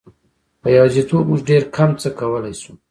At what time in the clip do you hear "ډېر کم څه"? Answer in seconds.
1.49-2.09